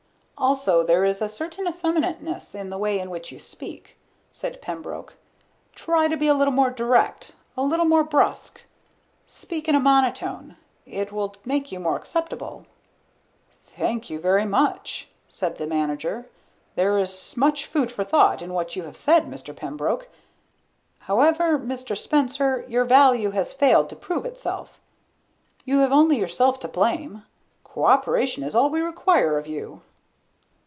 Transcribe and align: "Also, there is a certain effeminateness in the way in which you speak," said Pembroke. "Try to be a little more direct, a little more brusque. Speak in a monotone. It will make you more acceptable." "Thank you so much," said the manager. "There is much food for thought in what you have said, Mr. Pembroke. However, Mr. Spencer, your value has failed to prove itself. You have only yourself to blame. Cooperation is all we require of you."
"Also, 0.43 0.83
there 0.83 1.05
is 1.05 1.21
a 1.21 1.29
certain 1.29 1.67
effeminateness 1.67 2.55
in 2.55 2.71
the 2.71 2.77
way 2.79 2.97
in 2.97 3.11
which 3.11 3.31
you 3.31 3.39
speak," 3.39 3.95
said 4.31 4.59
Pembroke. 4.59 5.13
"Try 5.75 6.07
to 6.07 6.17
be 6.17 6.25
a 6.27 6.33
little 6.33 6.51
more 6.51 6.71
direct, 6.71 7.35
a 7.55 7.61
little 7.61 7.85
more 7.85 8.03
brusque. 8.03 8.59
Speak 9.27 9.67
in 9.69 9.75
a 9.75 9.79
monotone. 9.79 10.57
It 10.87 11.11
will 11.11 11.35
make 11.45 11.71
you 11.71 11.79
more 11.79 11.95
acceptable." 11.95 12.65
"Thank 13.77 14.09
you 14.09 14.19
so 14.19 14.43
much," 14.47 15.09
said 15.29 15.59
the 15.59 15.67
manager. 15.67 16.25
"There 16.73 16.97
is 16.97 17.37
much 17.37 17.67
food 17.67 17.91
for 17.91 18.03
thought 18.03 18.41
in 18.41 18.51
what 18.51 18.75
you 18.75 18.81
have 18.85 18.97
said, 18.97 19.25
Mr. 19.27 19.55
Pembroke. 19.55 20.09
However, 21.01 21.59
Mr. 21.59 21.95
Spencer, 21.95 22.65
your 22.67 22.83
value 22.85 23.29
has 23.29 23.53
failed 23.53 23.89
to 23.89 23.95
prove 23.95 24.25
itself. 24.25 24.81
You 25.65 25.81
have 25.81 25.91
only 25.91 26.17
yourself 26.17 26.59
to 26.61 26.67
blame. 26.67 27.25
Cooperation 27.63 28.43
is 28.43 28.55
all 28.55 28.71
we 28.71 28.81
require 28.81 29.37
of 29.37 29.45
you." 29.45 29.81